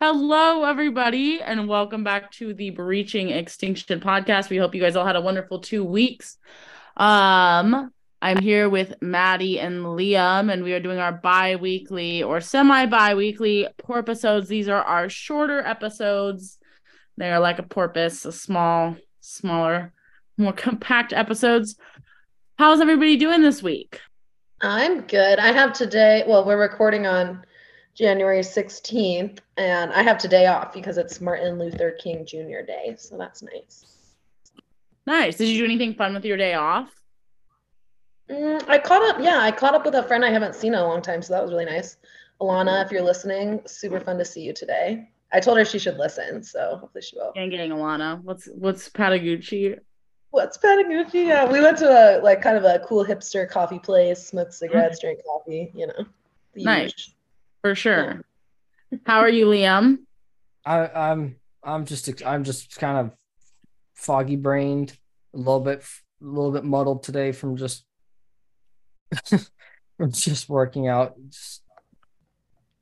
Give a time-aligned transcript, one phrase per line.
[0.00, 4.50] Hello, everybody, and welcome back to the Breaching Extinction podcast.
[4.50, 6.38] We hope you guys all had a wonderful two weeks.
[6.96, 7.92] Um,
[8.22, 12.86] I'm here with Maddie and Liam, and we are doing our bi weekly or semi
[12.86, 14.48] bi weekly episodes.
[14.48, 16.58] These are our shorter episodes.
[17.16, 19.92] They're like a porpoise, a small, smaller,
[20.38, 21.76] more compact episodes.
[22.58, 24.00] How's everybody doing this week?
[24.60, 25.38] I'm good.
[25.38, 27.44] I have today, well, we're recording on
[27.96, 32.60] January 16th, and I have today off because it's Martin Luther King Jr.
[32.66, 32.94] Day.
[32.98, 33.86] So that's nice.
[35.06, 35.38] Nice.
[35.38, 36.92] Did you do anything fun with your day off?
[38.28, 40.80] Mm, I caught up, yeah, I caught up with a friend I haven't seen in
[40.80, 41.22] a long time.
[41.22, 41.96] So that was really nice.
[42.40, 45.08] Alana, if you're listening, super fun to see you today.
[45.32, 47.32] I told her she should listen, so hopefully she will.
[47.34, 48.22] Gang getting Alana.
[48.22, 49.78] What's what's Patagucci?
[50.30, 51.26] What's Patagucci?
[51.26, 55.00] Yeah, we went to a like kind of a cool hipster coffee place, smoked cigarettes,
[55.00, 55.72] drank coffee.
[55.74, 56.04] You know,
[56.54, 57.15] nice.
[57.62, 58.24] For sure.
[58.90, 58.98] Yeah.
[59.06, 59.98] How are you, Liam?
[60.64, 63.12] I, I'm I'm just I'm just kind of
[63.94, 64.96] foggy brained,
[65.34, 65.84] a little bit
[66.22, 67.84] a little bit muddled today from just
[69.96, 71.14] from just working out.
[71.28, 71.62] Just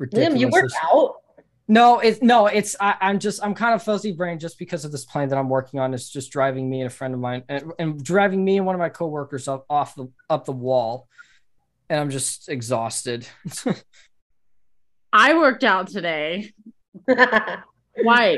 [0.00, 1.16] Liam, you work out?
[1.66, 4.92] No, it's no, it's I, am just I'm kind of fuzzy brain just because of
[4.92, 5.94] this plan that I'm working on.
[5.94, 8.74] It's just driving me and a friend of mine and, and driving me and one
[8.74, 11.08] of my coworkers up off the up the wall,
[11.88, 13.26] and I'm just exhausted.
[15.14, 16.52] I worked out today.
[17.04, 18.36] Why?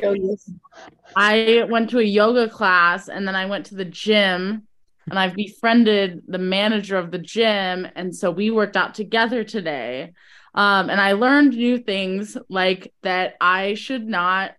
[1.17, 4.69] I went to a yoga class and then I went to the gym
[5.09, 7.89] and I've befriended the manager of the gym.
[7.97, 10.13] And so we worked out together today.
[10.55, 14.53] Um, and I learned new things like that I should not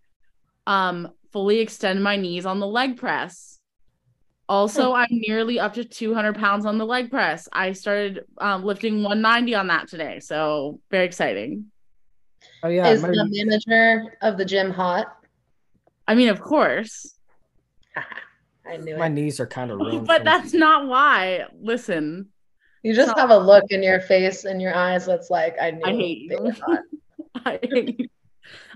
[0.65, 3.59] um, fully extend my knees on the leg press.
[4.49, 7.47] Also, I'm nearly up to 200 pounds on the leg press.
[7.51, 10.19] I started um, lifting 190 on that today.
[10.21, 11.69] So, very exciting.
[12.63, 12.87] Oh, yeah.
[12.87, 15.15] Is the manager of the gym hot?
[16.07, 17.15] I mean, of course.
[18.65, 18.99] I knew it.
[18.99, 19.11] my it.
[19.11, 20.07] knees are kind of ruined.
[20.07, 21.45] But that's not why.
[21.59, 22.29] Listen,
[22.83, 25.81] you just have a look in your face and your eyes that's like, I knew.
[25.85, 26.53] I hate you.
[27.45, 28.07] I hate you.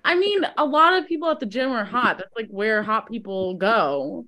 [0.03, 2.17] I mean, a lot of people at the gym are hot.
[2.17, 4.25] That's like where hot people go.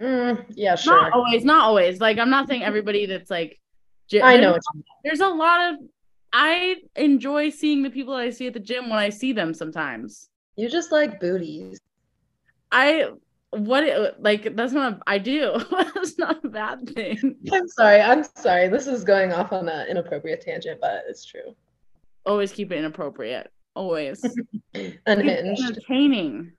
[0.00, 1.00] Mm, yeah, sure.
[1.00, 2.00] Not always, not always.
[2.00, 3.58] Like I'm not saying everybody that's like.
[4.22, 4.58] I know.
[5.04, 5.80] There's a lot of.
[6.40, 9.52] I enjoy seeing the people that I see at the gym when I see them
[9.52, 10.28] sometimes.
[10.54, 11.80] You just like booties.
[12.70, 13.08] I
[13.50, 15.56] what it, like that's not a, I do.
[15.94, 17.34] that's not a bad thing.
[17.52, 18.00] I'm sorry.
[18.00, 18.68] I'm sorry.
[18.68, 21.56] This is going off on an inappropriate tangent, but it's true.
[22.24, 23.50] Always keep it inappropriate.
[23.74, 24.22] Always.
[25.06, 25.60] Unhinged.
[25.60, 26.52] entertaining.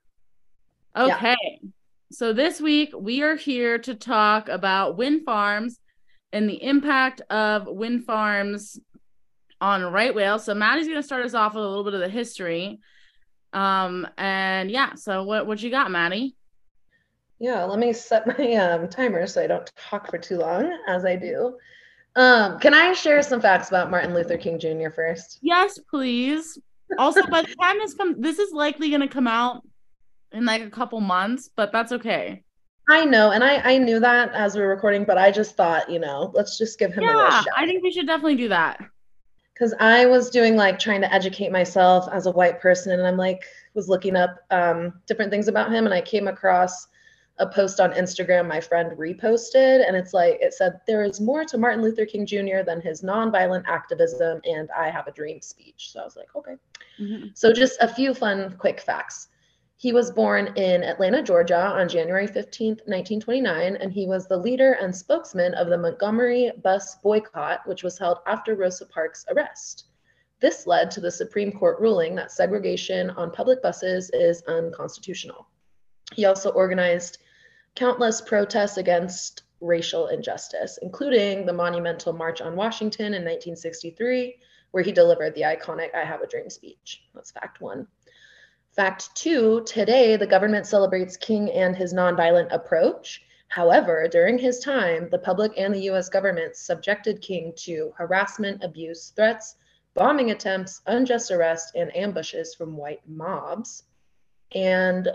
[0.97, 1.37] Okay.
[1.41, 1.69] Yeah.
[2.11, 5.79] So this week we are here to talk about wind farms
[6.33, 8.77] and the impact of wind farms
[9.61, 10.39] on right whale.
[10.39, 12.79] So Maddie's gonna start us off with a little bit of the history.
[13.53, 16.35] Um and yeah, so what what you got, Maddie?
[17.39, 21.05] Yeah, let me set my um, timer so I don't talk for too long as
[21.05, 21.57] I do.
[22.15, 24.89] Um, can I share some facts about Martin Luther King Jr.
[24.93, 25.39] first?
[25.41, 26.59] Yes, please.
[26.97, 29.63] Also, by the time this comes, this is likely going to come out
[30.31, 32.43] in like a couple months, but that's okay.
[32.89, 35.91] I know, and I I knew that as we were recording, but I just thought,
[35.91, 37.45] you know, let's just give him yeah, a shot.
[37.55, 38.79] I think we should definitely do that.
[39.59, 43.17] Because I was doing like trying to educate myself as a white person, and I'm
[43.17, 43.43] like
[43.73, 46.87] was looking up um, different things about him, and I came across
[47.39, 51.43] a post on Instagram my friend reposted, and it's like it said there is more
[51.45, 52.63] to Martin Luther King Jr.
[52.65, 55.91] than his nonviolent activism and I have a dream speech.
[55.91, 56.55] So I was like, okay.
[56.99, 57.27] Mm-hmm.
[57.33, 59.29] So just a few fun, quick facts.
[59.79, 64.73] He was born in Atlanta, Georgia on January 15, 1929, and he was the leader
[64.73, 69.85] and spokesman of the Montgomery bus boycott, which was held after Rosa Parks' arrest.
[70.41, 75.47] This led to the Supreme Court ruling that segregation on public buses is unconstitutional.
[76.13, 77.19] He also organized
[77.75, 84.39] countless protests against racial injustice, including the monumental March on Washington in 1963,
[84.71, 87.03] where he delivered the iconic I Have a Dream speech.
[87.15, 87.87] That's fact one.
[88.71, 93.23] Fact two today, the government celebrates King and his nonviolent approach.
[93.47, 99.09] However, during his time, the public and the US government subjected King to harassment, abuse,
[99.15, 99.55] threats,
[99.95, 103.83] bombing attempts, unjust arrest, and ambushes from white mobs.
[104.53, 105.09] And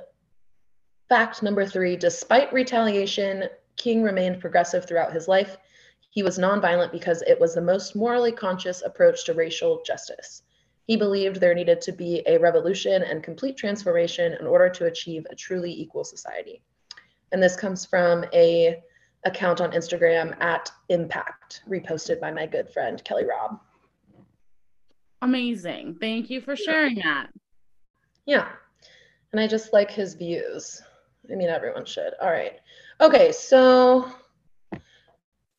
[1.08, 3.44] Fact number three despite retaliation,
[3.76, 5.56] King remained progressive throughout his life.
[6.10, 10.42] He was nonviolent because it was the most morally conscious approach to racial justice.
[10.86, 15.26] He believed there needed to be a revolution and complete transformation in order to achieve
[15.30, 16.62] a truly equal society.
[17.32, 18.82] And this comes from a
[19.24, 23.58] account on Instagram at Impact, reposted by my good friend Kelly Robb.
[25.22, 25.96] Amazing.
[26.00, 27.28] Thank you for sharing that.
[28.26, 28.48] Yeah.
[29.32, 30.82] And I just like his views.
[31.32, 32.12] I mean, everyone should.
[32.20, 32.60] All right.
[33.00, 34.12] Okay, so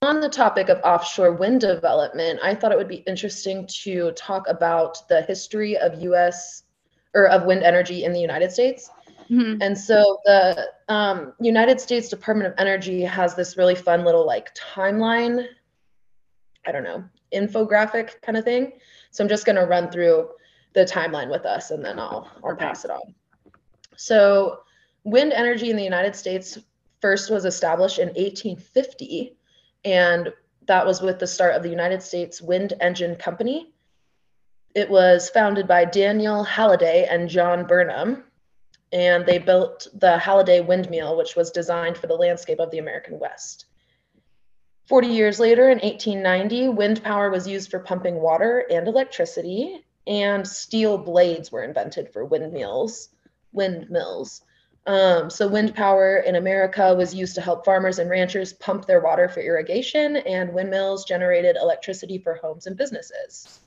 [0.02, 4.48] on the topic of offshore wind development, I thought it would be interesting to talk
[4.48, 6.64] about the history of US
[7.14, 8.90] or of wind energy in the United States.
[9.30, 9.62] Mm-hmm.
[9.62, 14.54] And so the um, United States Department of Energy has this really fun little like
[14.54, 15.48] timeline,
[16.68, 17.04] I don't know,
[17.34, 18.74] infographic kind of thing.
[19.12, 20.30] So I'm just going to run through
[20.74, 23.16] the timeline with us and then I'll, I'll pass it on.
[23.96, 24.60] So
[25.04, 26.60] wind energy in the United States
[27.02, 29.35] first was established in 1850
[29.86, 30.34] and
[30.66, 33.72] that was with the start of the United States Wind Engine Company.
[34.74, 38.24] It was founded by Daniel Halladay and John Burnham,
[38.92, 43.20] and they built the Halladay windmill, which was designed for the landscape of the American
[43.20, 43.66] West.
[44.88, 50.48] 40 years later, in 1890, wind power was used for pumping water and electricity, and
[50.48, 53.10] steel blades were invented for windmills.
[53.52, 54.42] Windmills.
[54.88, 59.02] Um, so wind power in America was used to help farmers and ranchers pump their
[59.02, 63.60] water for irrigation, and windmills generated electricity for homes and businesses.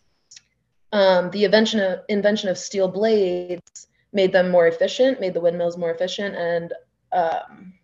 [0.93, 5.77] Um, the invention of, invention of steel blades made them more efficient, made the windmills
[5.77, 6.73] more efficient, and
[7.13, 7.75] um,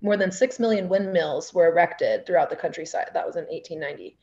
[0.00, 3.10] more than 6 million windmills were erected throughout the countryside.
[3.14, 4.16] That was in 1890.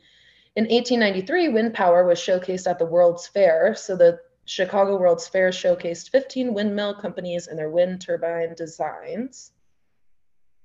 [0.56, 3.76] In 1893, wind power was showcased at the World's Fair.
[3.76, 9.52] So the Chicago World's Fair showcased 15 windmill companies and their wind turbine designs.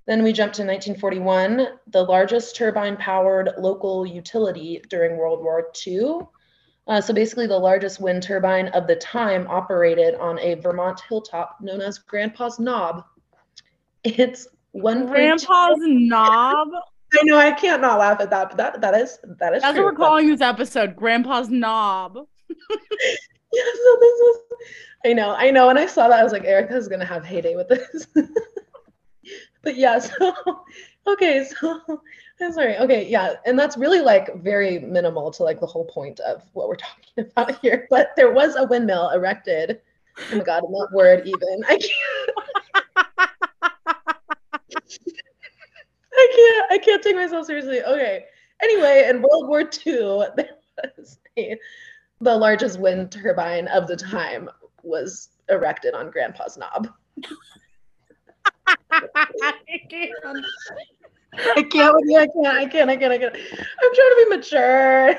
[0.06, 6.20] Then we jump to 1941, the largest turbine powered local utility during World War II.
[6.86, 11.58] Uh, so basically, the largest wind turbine of the time operated on a Vermont hilltop
[11.60, 13.04] known as Grandpa's Knob.
[14.02, 16.68] It's one Grandpa's Knob.
[17.18, 19.62] I know I can't not laugh at that, but that that is that is.
[19.62, 22.26] That's true, what we're calling this episode, Grandpa's Knob.
[23.54, 24.38] yeah, so this was
[25.06, 25.66] I know, I know.
[25.66, 28.06] When I saw that, I was like, Erica's gonna have heyday with this.
[29.62, 30.34] but yeah, so
[31.06, 31.80] okay, so
[32.40, 32.76] I'm sorry.
[32.78, 36.68] Okay, yeah, and that's really like very minimal to like the whole point of what
[36.68, 37.86] we're talking about here.
[37.90, 39.80] But there was a windmill erected.
[40.32, 41.64] Oh my god, not word even.
[41.68, 42.38] I can't.
[46.12, 46.72] I can't.
[46.72, 47.82] I can't take myself seriously.
[47.82, 48.24] Okay.
[48.62, 50.50] Anyway, in World War II, there
[50.96, 51.58] was a
[52.24, 54.48] the largest wind turbine of the time
[54.82, 56.88] was erected on Grandpa's Knob.
[58.90, 59.02] I
[59.90, 60.10] can't.
[61.34, 63.34] I can't, I can't, I can't, I can't, I can't.
[63.34, 65.16] I'm trying to be mature.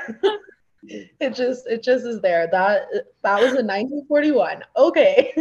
[1.20, 2.48] it just, it just is there.
[2.52, 2.88] That,
[3.22, 4.64] that was in 1941.
[4.76, 5.32] Okay.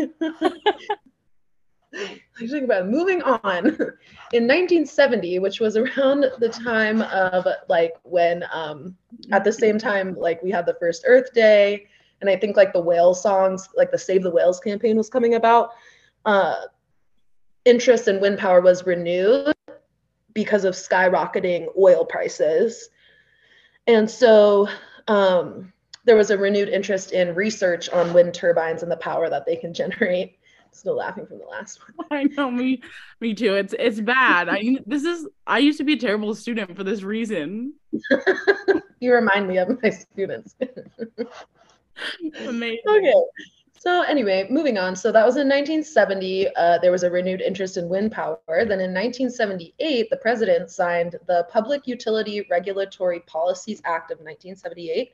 [2.39, 3.67] Think about moving on.
[4.33, 8.97] In 1970, which was around the time of like when um
[9.31, 11.87] at the same time like we had the first Earth Day,
[12.21, 15.35] and I think like the whale songs, like the Save the Whales campaign was coming
[15.35, 15.71] about.
[16.25, 16.57] Uh,
[17.65, 19.55] interest in wind power was renewed
[20.33, 22.89] because of skyrocketing oil prices,
[23.87, 24.69] and so
[25.07, 25.73] um,
[26.05, 29.57] there was a renewed interest in research on wind turbines and the power that they
[29.57, 30.39] can generate
[30.75, 32.07] still laughing from the last one.
[32.11, 32.83] I know me,
[33.21, 33.55] me too.
[33.55, 34.49] It's it's bad.
[34.49, 37.75] I this is I used to be a terrible student for this reason.
[39.01, 40.57] you remind me of my students.
[42.47, 42.81] Amazing.
[42.89, 43.13] Okay.
[43.85, 44.97] So anyway, moving on.
[44.97, 46.49] So that was in 1970.
[46.57, 48.39] Uh, there was a renewed interest in wind power.
[48.49, 55.13] Then in 1978, the president signed the Public Utility Regulatory Policies Act of 1978,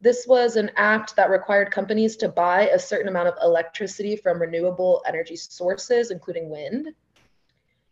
[0.00, 4.40] this was an act that required companies to buy a certain amount of electricity from
[4.40, 6.88] renewable energy sources, including wind.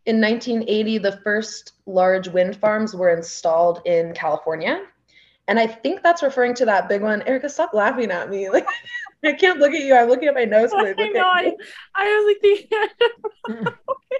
[0.05, 4.83] In 1980, the first large wind farms were installed in California.
[5.47, 7.21] And I think that's referring to that big one.
[7.23, 8.49] Erica, stop laughing at me.
[8.55, 8.67] Like
[9.23, 9.95] I can't look at you.
[9.95, 10.71] I'm looking at my nose.
[10.71, 11.27] I know.
[11.27, 11.51] I,
[11.95, 13.73] I was like,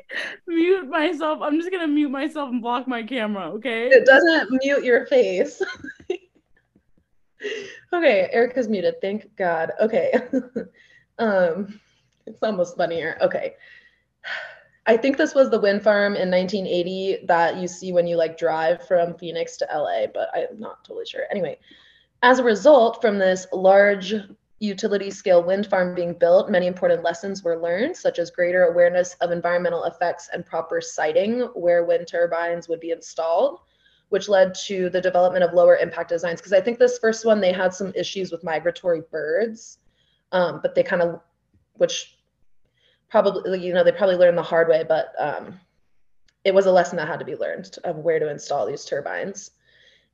[0.47, 1.39] mute myself.
[1.43, 3.49] I'm just gonna mute myself and block my camera.
[3.51, 3.87] Okay.
[3.89, 5.61] It doesn't mute your face.
[7.93, 8.95] Okay, Erica's muted.
[9.01, 9.71] Thank God.
[9.81, 10.13] Okay.
[11.19, 11.79] um,
[12.25, 13.17] it's almost funnier.
[13.21, 13.55] Okay.
[14.87, 18.37] I think this was the wind farm in 1980 that you see when you like
[18.37, 21.23] drive from Phoenix to LA, but I'm not totally sure.
[21.31, 21.57] Anyway,
[22.21, 24.13] as a result from this large
[24.59, 29.15] utility scale wind farm being built, many important lessons were learned, such as greater awareness
[29.21, 33.59] of environmental effects and proper siting where wind turbines would be installed
[34.09, 36.39] which led to the development of lower impact designs.
[36.39, 39.79] Because I think this first one, they had some issues with migratory birds,
[40.31, 41.21] um, but they kind of,
[41.74, 42.17] which
[43.09, 45.59] probably, you know, they probably learned the hard way, but um,
[46.43, 49.51] it was a lesson that had to be learned of where to install these turbines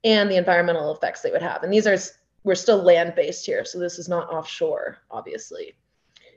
[0.03, 1.63] and the environmental effects they would have.
[1.63, 1.97] And these are,
[2.43, 5.75] we're still land based here, so this is not offshore, obviously.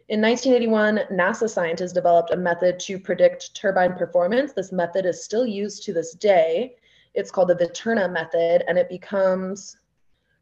[0.09, 4.53] In 1981, NASA scientists developed a method to predict turbine performance.
[4.53, 6.77] This method is still used to this day.
[7.15, 9.77] It's called the Viterna method, and it becomes,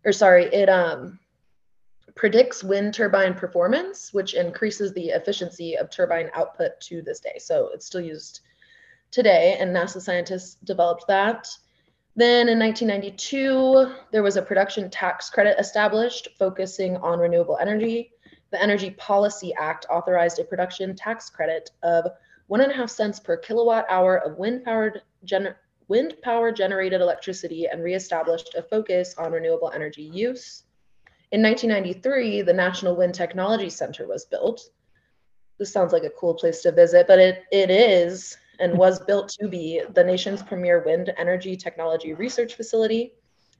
[0.04, 1.18] or sorry, it um,
[2.14, 7.38] predicts wind turbine performance, which increases the efficiency of turbine output to this day.
[7.38, 8.40] So it's still used
[9.10, 11.48] today, and NASA scientists developed that.
[12.14, 18.12] Then in 1992, there was a production tax credit established focusing on renewable energy.
[18.50, 22.06] The Energy Policy Act authorized a production tax credit of
[22.48, 25.56] one and a half cents per kilowatt hour of wind powered gener-
[25.92, 30.64] wind power generated electricity and reestablished a focus on renewable energy use.
[31.32, 34.70] In 1993, the National Wind Technology Center was built.
[35.58, 39.28] This sounds like a cool place to visit, but it, it is and was built
[39.38, 43.12] to be the nation's premier wind energy technology research facility.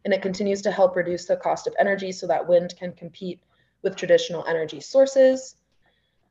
[0.06, 3.40] And it continues to help reduce the cost of energy so that wind can compete
[3.82, 5.56] with traditional energy sources.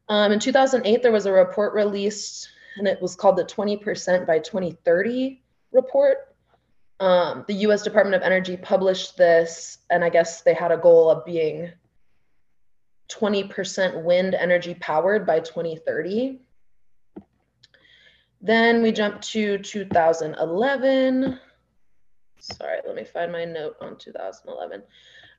[0.10, 4.40] Um, in 2008, there was a report released, and it was called the 20% by
[4.40, 6.36] 2030 report.
[7.00, 11.10] Um, the US Department of Energy published this, and I guess they had a goal
[11.10, 11.72] of being
[13.10, 16.40] 20% wind energy powered by 2030.
[18.42, 21.40] Then we jump to 2011.
[22.40, 24.82] Sorry, let me find my note on 2011.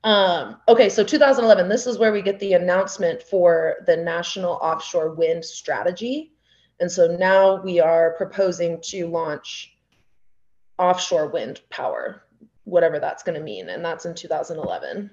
[0.05, 5.15] Um, okay, so 2011, this is where we get the announcement for the National Offshore
[5.15, 6.33] Wind Strategy.
[6.81, 9.77] And so now we are proposing to launch
[10.83, 12.25] offshore wind power,
[12.65, 13.69] whatever that's going to mean.
[13.69, 15.11] And that's in 2011.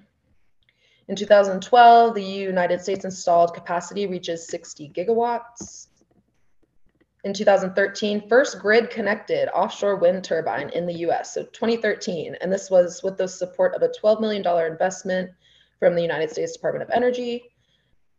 [1.08, 5.88] In 2012, the United States installed capacity reaches 60 gigawatts
[7.24, 11.34] in 2013, first grid connected offshore wind turbine in the US.
[11.34, 12.36] So 2013.
[12.40, 15.32] And this was with the support of a $12 million investment
[15.80, 17.44] from the United States Department of Energy.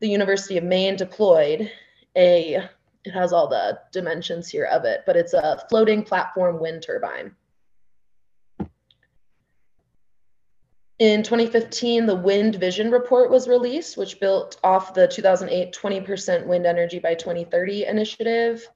[0.00, 1.70] The University of Maine deployed
[2.16, 2.68] a,
[3.04, 7.34] it has all the dimensions here of it, but it's a floating platform wind turbine.
[11.00, 16.66] In 2015, the Wind Vision Report was released, which built off the 2008 20% wind
[16.66, 18.68] energy by 2030 initiative.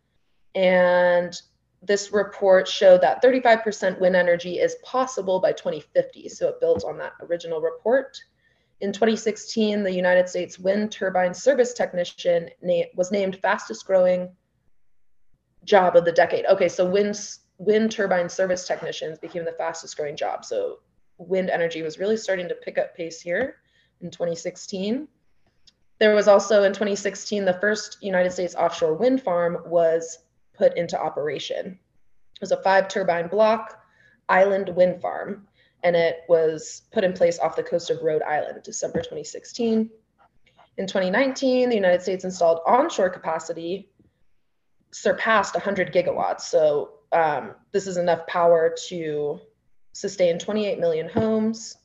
[0.55, 1.39] And
[1.83, 6.31] this report showed that 35% wind energy is possible by 2050.
[6.31, 8.17] So it built on that original report.
[8.81, 14.35] In 2016, the United States Wind Turbine Service Technician na- was named fastest growing
[15.65, 16.47] job of the decade.
[16.47, 17.21] Okay, so wind,
[17.59, 20.47] wind turbine service technicians became the fastest growing job.
[20.47, 20.79] So
[21.19, 23.57] wind energy was really starting to pick up pace here
[24.01, 25.09] in 2016.
[25.99, 30.19] There was also in 2016, the first United States offshore wind farm was
[30.57, 31.79] put into operation.
[32.35, 33.81] It was a five turbine block
[34.29, 35.47] island wind farm,
[35.83, 39.91] and it was put in place off the coast of Rhode Island, December 2016.
[40.77, 43.91] In 2019, the United States installed onshore capacity
[44.91, 46.43] surpassed 100 gigawatts.
[46.43, 49.41] So um, this is enough power to
[49.95, 51.79] sustain 28 million homes.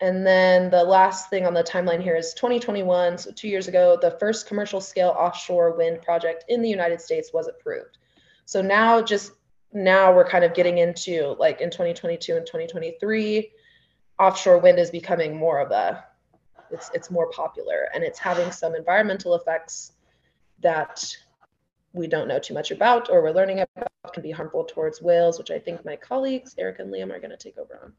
[0.00, 3.18] And then the last thing on the timeline here is 2021.
[3.18, 7.30] So, two years ago, the first commercial scale offshore wind project in the United States
[7.32, 7.98] was approved.
[8.44, 9.32] So, now just
[9.72, 13.50] now we're kind of getting into like in 2022 and 2023,
[14.18, 16.04] offshore wind is becoming more of a
[16.70, 19.92] it's it's more popular and it's having some environmental effects
[20.62, 21.04] that
[21.92, 25.38] we don't know too much about or we're learning about can be harmful towards whales,
[25.38, 27.92] which I think my colleagues Eric and Liam are going to take over on.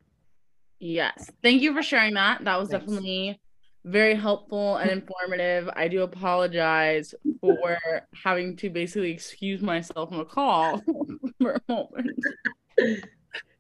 [0.80, 1.32] Yes.
[1.42, 2.44] Thank you for sharing that.
[2.44, 2.86] That was Thanks.
[2.86, 3.40] definitely
[3.86, 5.70] very helpful and informative.
[5.76, 7.78] I do apologize for
[8.24, 10.82] having to basically excuse myself from a call
[11.42, 12.20] for a moment.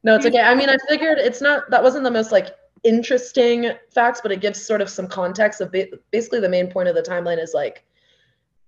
[0.03, 0.41] No, it's okay.
[0.41, 4.41] I mean, I figured it's not that wasn't the most like interesting facts, but it
[4.41, 5.73] gives sort of some context of
[6.11, 7.85] basically the main point of the timeline is like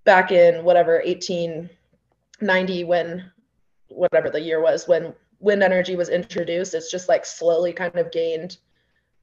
[0.06, 3.32] back in whatever 1890 when
[3.90, 8.12] whatever the year was when wind energy was introduced, it's just like slowly kind of
[8.12, 8.58] gained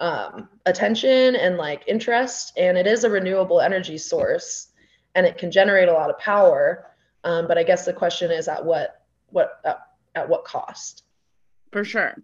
[0.01, 2.53] um, attention and like interest.
[2.57, 4.69] And it is a renewable energy source,
[5.15, 6.87] and it can generate a lot of power.
[7.25, 9.81] Um, but I guess the question is at what what at,
[10.15, 11.05] at what cost?
[11.73, 12.15] For sure.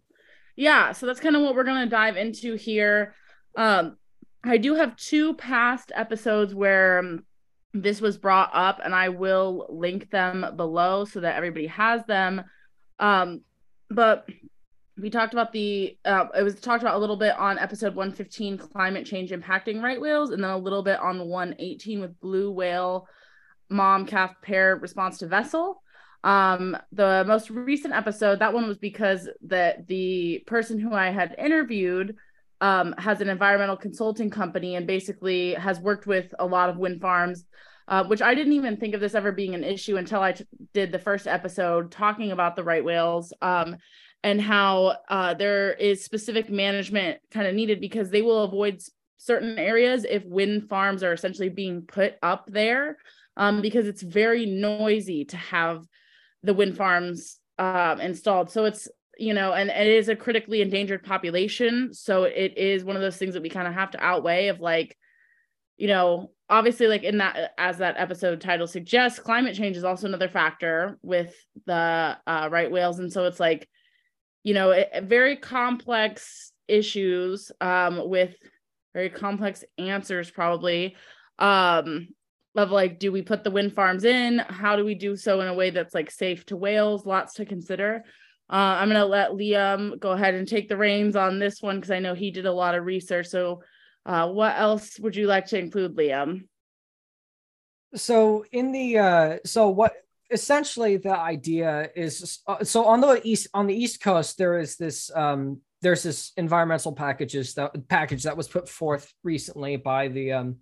[0.57, 0.93] Yeah.
[0.93, 3.15] So that's kind of what we're gonna dive into here.
[3.57, 3.97] Um,
[4.45, 7.25] I do have two past episodes where um,
[7.75, 12.45] this was brought up, and I will link them below so that everybody has them.
[12.99, 13.43] Um,
[13.91, 14.27] but
[14.99, 18.59] we talked about the uh, it was talked about a little bit on episode 115
[18.59, 23.07] climate change impacting right whales and then a little bit on 118 with blue whale
[23.71, 25.83] mom calf pair response to vessel
[26.25, 31.35] um the most recent episode that one was because that the person who i had
[31.39, 32.17] interviewed
[32.61, 37.00] um, has an environmental consulting company and basically has worked with a lot of wind
[37.00, 37.45] farms
[37.88, 40.45] uh, which I didn't even think of this ever being an issue until I t-
[40.75, 43.77] did the first episode talking about the right whales um,
[44.23, 48.83] and how uh, there is specific management kind of needed because they will avoid
[49.17, 52.99] certain areas if wind farms are essentially being put up there
[53.38, 55.83] um, because it's very noisy to have
[56.43, 58.50] the wind farms um, installed.
[58.50, 58.87] So it's
[59.19, 61.93] you know, and, and it is a critically endangered population.
[61.93, 64.61] So it is one of those things that we kind of have to outweigh of
[64.61, 64.97] like,
[65.77, 70.07] you know, obviously like in that as that episode title suggests climate change is also
[70.07, 71.35] another factor with
[71.67, 72.99] the uh, right whales.
[72.99, 73.69] And so it's like
[74.45, 78.35] you know it, very complex issues um, with
[78.95, 80.97] very complex answers probably
[81.39, 82.09] um,
[82.57, 84.39] of like do we put the wind farms in?
[84.39, 87.05] How do we do so in a way that's like safe to whales?
[87.05, 88.05] Lots to consider
[88.50, 91.76] uh, i'm going to let liam go ahead and take the reins on this one
[91.76, 93.61] because i know he did a lot of research so
[94.09, 96.49] uh, what else would you like to include, Liam?
[97.95, 99.93] So in the uh, so what
[100.31, 104.76] essentially the idea is uh, so on the east on the east coast there is
[104.76, 110.33] this um, there's this environmental packages that package that was put forth recently by the
[110.33, 110.57] um,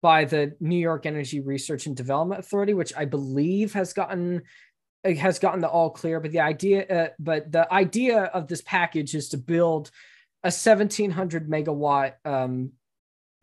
[0.00, 4.42] by the New York Energy Research and Development Authority, which I believe has gotten
[5.16, 6.20] has gotten the all clear.
[6.20, 9.90] But the idea, uh, but the idea of this package is to build
[10.44, 12.72] a 1700 megawatt um,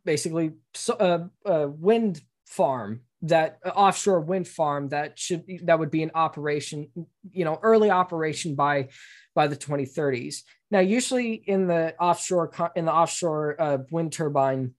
[0.06, 0.54] basically
[1.00, 6.12] a, a wind farm that uh, offshore wind farm that should that would be in
[6.14, 6.88] operation
[7.32, 8.88] you know early operation by
[9.34, 14.74] by the 2030s now usually in the offshore in the offshore uh, wind turbine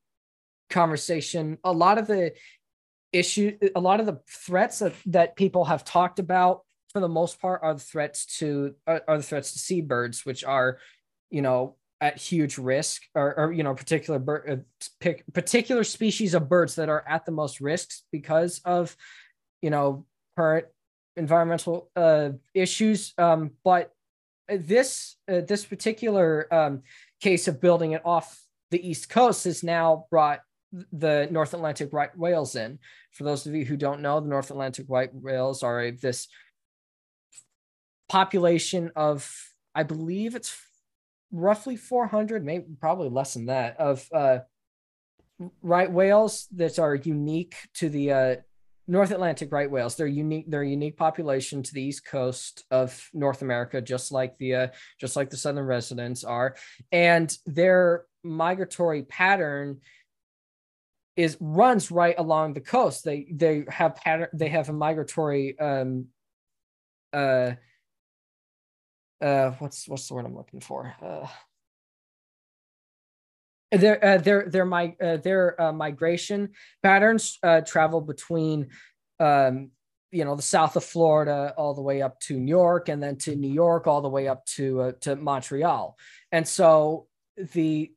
[0.70, 2.32] conversation a lot of the
[3.12, 6.62] issue a lot of the threats that, that people have talked about
[6.96, 10.44] for the most part are the threats to are, are the threats to seabirds which
[10.44, 10.78] are
[11.28, 14.64] you know at huge risk or, or you know particular bird,
[15.04, 18.96] uh, particular species of birds that are at the most risks because of
[19.60, 20.06] you know
[20.38, 20.64] current
[21.18, 23.12] environmental uh, issues.
[23.18, 23.92] Um, but
[24.49, 26.82] this uh, this particular um,
[27.21, 28.40] case of building it off
[28.71, 30.40] the east coast has now brought
[30.92, 32.78] the north atlantic right whales in.
[33.12, 36.28] For those of you who don't know the north atlantic white whales are a, this
[38.08, 39.30] population of
[39.75, 40.56] i believe it's
[41.32, 44.38] roughly 400, maybe probably less than that, of uh,
[45.62, 48.36] right whales that are unique to the uh,
[48.88, 49.97] North Atlantic right whales.
[49.97, 50.47] They're unique.
[50.49, 54.69] They're a unique population to the east coast of North America, just like the uh,
[55.00, 56.56] just like the southern residents are,
[56.92, 59.80] and their migratory pattern
[61.16, 63.04] is runs right along the coast.
[63.04, 64.28] They they have pattern.
[64.32, 66.06] They have a migratory um,
[67.12, 67.52] uh,
[69.20, 70.94] uh what's what's the word I'm looking for?
[71.02, 71.26] Uh
[73.72, 76.50] their uh, their their my uh, their uh, migration
[76.82, 78.68] patterns uh, travel between
[79.18, 79.70] um
[80.12, 83.16] you know the south of Florida all the way up to New York and then
[83.16, 85.96] to New York all the way up to uh, to Montreal
[86.30, 87.92] and so the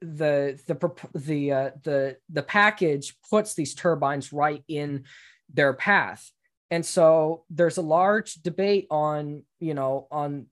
[0.00, 5.04] the the the uh, the the package puts these turbines right in
[5.52, 6.30] their path
[6.70, 10.46] and so there's a large debate on you know on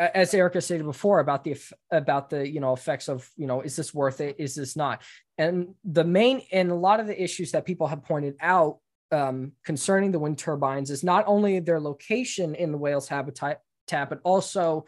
[0.00, 1.56] as Erica stated before about the
[1.90, 5.02] about the you know effects of you know is this worth it is this not?
[5.36, 8.78] And the main and a lot of the issues that people have pointed out
[9.12, 13.60] um, concerning the wind turbines is not only their location in the whale's habitat
[13.90, 14.86] but also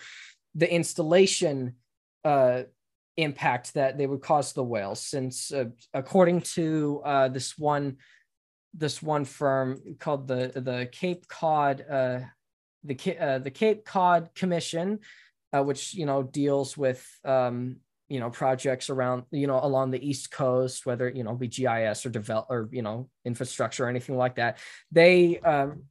[0.55, 1.75] the installation
[2.25, 2.63] uh,
[3.17, 7.97] impact that they would cause the whales since uh, according to uh, this one
[8.75, 12.21] this one firm called the the Cape Cod uh,
[12.85, 15.01] the uh, the Cape Cod Commission,
[15.53, 17.77] uh, which you know deals with um,
[18.09, 22.05] you know projects around you know along the East Coast, whether you know be GIS
[22.05, 24.59] or develop or you know infrastructure or anything like that.
[24.91, 25.85] They um,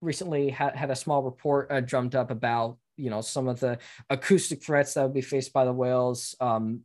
[0.00, 3.78] recently had had a small report uh, drummed up about you know some of the
[4.08, 6.34] acoustic threats that would be faced by the whales.
[6.40, 6.82] Um,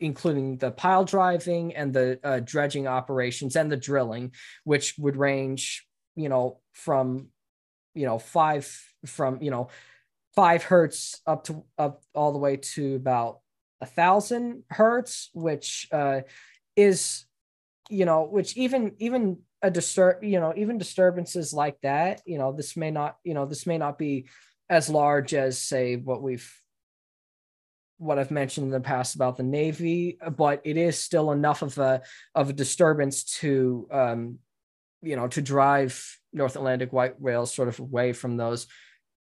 [0.00, 4.32] including the pile driving and the uh, dredging operations and the drilling,
[4.64, 7.28] which would range, you know, from
[7.96, 8.66] you know five
[9.06, 9.68] from you know
[10.34, 13.40] five hertz up to up all the way to about
[13.80, 16.20] a thousand hertz which uh
[16.76, 17.24] is
[17.88, 22.52] you know which even even a disturb you know even disturbances like that you know
[22.52, 24.26] this may not you know this may not be
[24.68, 26.52] as large as say what we've
[27.98, 31.78] what I've mentioned in the past about the Navy, but it is still enough of
[31.78, 32.02] a
[32.34, 34.38] of a disturbance to um,
[35.02, 38.66] you know to drive North Atlantic white whales sort of away from those,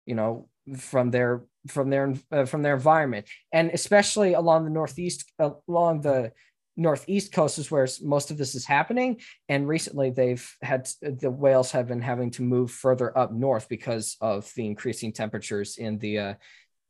[0.06, 3.28] you know, from their from their uh, from their environment.
[3.52, 6.32] And especially along the northeast uh, along the
[6.78, 9.22] northeast coast is where most of this is happening.
[9.48, 14.18] And recently they've had the whales have been having to move further up north because
[14.20, 16.34] of the increasing temperatures in the uh,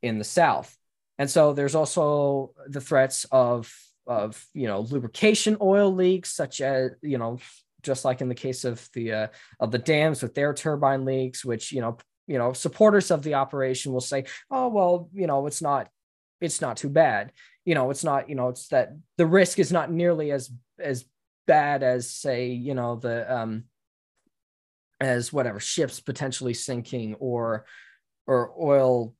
[0.02, 0.76] in the south.
[1.18, 3.72] And so there's also the threats of
[4.06, 7.38] of you know lubrication oil leaks such as you know
[7.86, 9.26] just like in the case of the uh,
[9.60, 11.96] of the dams with their turbine leaks which you know
[12.26, 15.88] you know supporters of the operation will say oh well you know it's not
[16.40, 17.32] it's not too bad.
[17.64, 21.04] You know it's not you know it's that the risk is not nearly as as
[21.46, 23.64] bad as say you know the um
[25.00, 27.66] as whatever ships potentially sinking or
[28.26, 29.14] or oil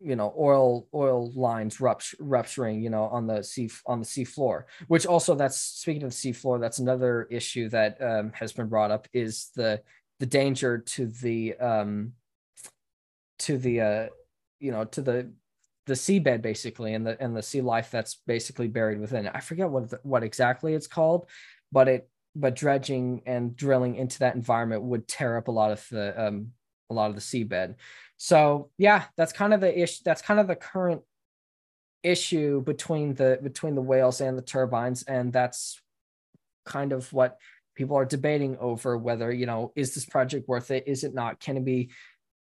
[0.00, 4.66] you know oil oil lines rupturing you know on the sea on the sea floor
[4.88, 8.68] which also that's speaking of the sea floor that's another issue that um, has been
[8.68, 9.80] brought up is the
[10.20, 12.12] the danger to the um
[13.38, 14.06] to the uh
[14.60, 15.30] you know to the
[15.86, 19.32] the seabed basically and the and the sea life that's basically buried within it.
[19.34, 21.28] I forget what the, what exactly it's called,
[21.72, 25.86] but it but dredging and drilling into that environment would tear up a lot of
[25.90, 26.48] the um
[26.90, 27.76] a lot of the seabed.
[28.16, 30.02] So yeah, that's kind of the issue.
[30.04, 31.02] That's kind of the current
[32.02, 35.80] issue between the between the whales and the turbines, and that's
[36.64, 37.38] kind of what
[37.74, 40.84] people are debating over whether you know is this project worth it?
[40.86, 41.40] Is it not?
[41.40, 41.90] Can it be?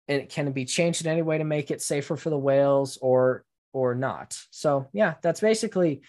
[0.09, 2.97] And can it be changed in any way to make it safer for the whales
[3.01, 4.37] or or not?
[4.51, 6.01] So yeah, that's basically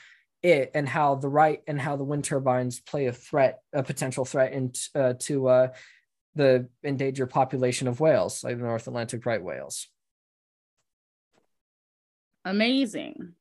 [0.42, 4.24] it and how the right and how the wind turbines play a threat, a potential
[4.24, 5.68] threat into uh, to uh,
[6.34, 9.88] the endangered population of whales, like the North Atlantic right whales.
[12.44, 13.34] Amazing.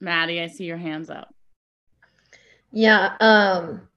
[0.00, 1.34] Maddie, I see your hands up.
[2.72, 3.88] Yeah, um,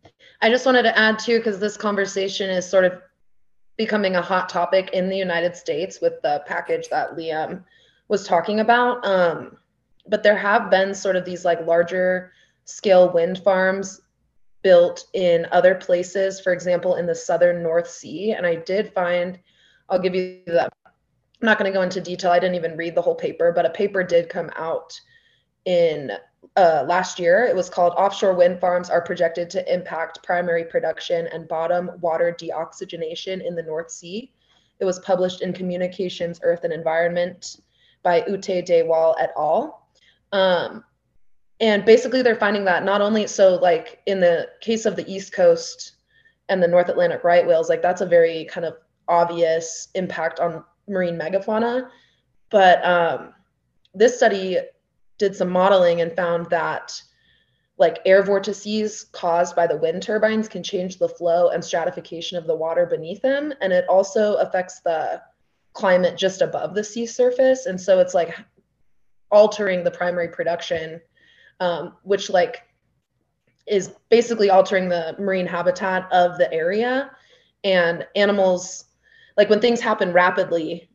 [0.42, 2.94] I just wanted to add too, because this conversation is sort of
[3.78, 7.64] becoming a hot topic in the United States with the package that Liam
[8.08, 9.06] was talking about.
[9.06, 9.58] Um,
[10.08, 12.32] but there have been sort of these like larger
[12.66, 14.02] scale wind farms
[14.62, 18.34] built in other places, for example, in the southern North Sea.
[18.34, 19.40] And I did find,
[19.90, 20.74] I'll give you that.
[20.86, 22.32] I'm not going to go into detail.
[22.32, 25.00] I didn't even read the whole paper, but a paper did come out
[25.66, 26.12] in
[26.58, 27.46] uh, last year.
[27.46, 32.36] It was called Offshore Wind Farms Are Projected to Impact Primary Production and Bottom Water
[32.38, 34.32] Deoxygenation in the North Sea.
[34.80, 37.62] It was published in Communications, Earth and Environment
[38.04, 39.88] by Ute Daewel et al.
[40.32, 40.84] Um,
[41.60, 45.34] and basically they're finding that not only so like in the case of the east
[45.34, 45.94] coast
[46.48, 48.76] and the north atlantic right whales like that's a very kind of
[49.10, 51.90] obvious impact on marine megafauna.
[52.50, 53.34] But um,
[53.94, 54.58] this study
[55.18, 57.02] did some modeling and found that
[57.78, 62.46] like air vortices caused by the wind turbines can change the flow and stratification of
[62.46, 63.54] the water beneath them.
[63.62, 65.22] And it also affects the
[65.74, 67.68] climate just above the sea surface.
[67.68, 68.38] And so it's like
[69.32, 71.00] altering the primary production
[71.60, 72.64] um, which like
[73.68, 77.12] is basically altering the marine habitat of the area.
[77.64, 78.86] And animals
[79.38, 80.90] like when things happen rapidly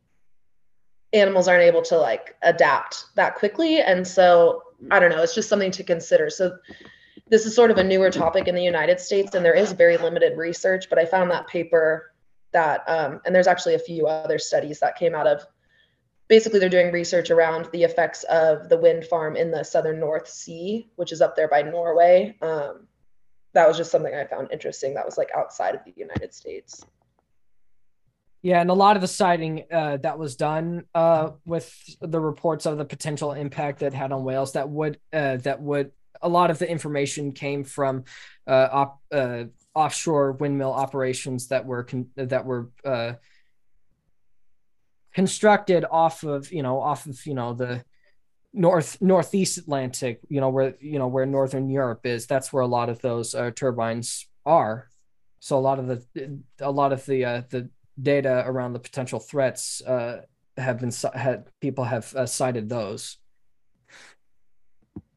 [1.13, 3.81] animals aren't able to like adapt that quickly.
[3.81, 6.29] And so i don't know it's just something to consider.
[6.29, 6.57] So
[7.27, 9.97] this is sort of a newer topic in the united states and there is very
[9.97, 12.11] limited research but i found that paper
[12.51, 15.45] that um, and there's actually a few other studies that came out of
[16.27, 20.27] basically they're doing research around the effects of the wind farm in the southern North
[20.27, 22.35] Sea, which is up there by Norway.
[22.41, 22.87] Um,
[23.53, 24.93] that was just something I found interesting.
[24.95, 26.83] That was like outside of the United States.
[28.41, 32.67] Yeah, and a lot of the citing uh, that was done uh, with the reports
[32.67, 36.51] of the potential impact that had on whales that would uh, that would a lot
[36.51, 38.03] of the information came from
[38.45, 43.13] uh, op, uh, offshore windmill operations that were con- that were uh,
[45.15, 47.83] constructed off of you know off of you know the
[48.53, 52.27] north northeast Atlantic, you know where you know where northern Europe is.
[52.27, 54.89] That's where a lot of those uh, turbines are.
[55.39, 59.19] So a lot of the a lot of the uh, the data around the potential
[59.19, 60.21] threats uh,
[60.57, 63.17] have been had people have uh, cited those.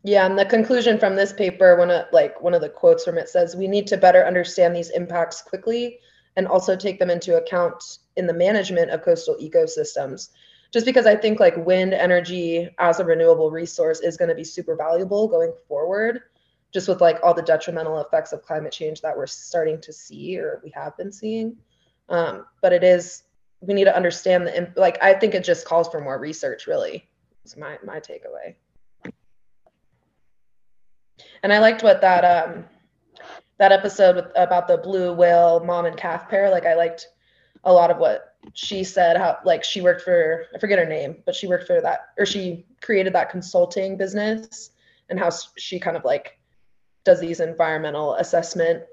[0.05, 3.19] Yeah, and the conclusion from this paper, one of like one of the quotes from
[3.19, 5.99] it says, "We need to better understand these impacts quickly
[6.39, 10.31] and also take them into account in the management of coastal ecosystems.
[10.73, 14.45] Just because i think like wind energy as a renewable resource is going to be
[14.45, 16.21] super valuable going forward
[16.73, 20.39] just with like all the detrimental effects of climate change that we're starting to see
[20.39, 21.57] or we have been seeing.
[22.11, 23.23] Um, but it is
[23.61, 27.09] we need to understand the like i think it just calls for more research really
[27.45, 28.55] it's my my takeaway.
[31.43, 32.67] And i liked what that um
[33.59, 37.09] that episode with, about the blue whale mom and calf pair like i liked
[37.65, 41.17] a lot of what she said how like she worked for I forget her name,
[41.27, 44.71] but she worked for that or she created that consulting business
[45.09, 46.39] and how she kind of like
[47.05, 48.85] does these environmental assessment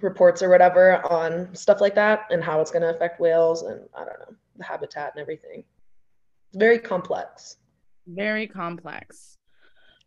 [0.00, 3.80] reports or whatever on stuff like that and how it's going to affect whales and
[3.94, 5.64] I don't know, the habitat and everything.
[6.48, 7.56] It's very complex.
[8.06, 9.36] Very complex.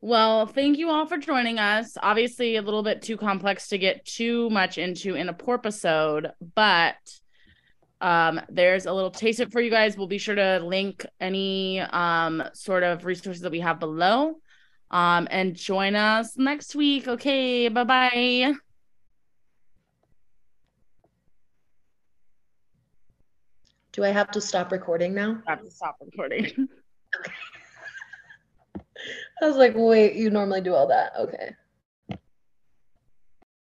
[0.05, 1.97] Well, thank you all for joining us.
[1.99, 6.95] Obviously, a little bit too complex to get too much into in a porpoisode, but
[8.01, 9.97] um, there's a little taste it for you guys.
[9.97, 14.35] We'll be sure to link any um, sort of resources that we have below.
[14.91, 17.07] Um, and join us next week.
[17.07, 18.53] Okay, bye bye.
[23.91, 25.41] Do I have to stop recording now?
[25.47, 26.45] I have to stop recording.
[27.19, 27.33] okay.
[29.41, 31.13] I was like, wait, you normally do all that.
[31.17, 31.55] Okay.